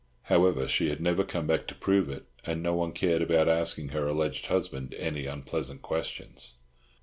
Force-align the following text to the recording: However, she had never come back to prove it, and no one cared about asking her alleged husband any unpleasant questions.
However, 0.23 0.67
she 0.67 0.89
had 0.89 0.99
never 0.99 1.23
come 1.23 1.45
back 1.45 1.67
to 1.67 1.75
prove 1.75 2.09
it, 2.09 2.25
and 2.43 2.63
no 2.63 2.73
one 2.73 2.91
cared 2.91 3.21
about 3.21 3.47
asking 3.47 3.89
her 3.89 4.07
alleged 4.07 4.47
husband 4.47 4.95
any 4.97 5.27
unpleasant 5.27 5.83
questions. 5.83 6.55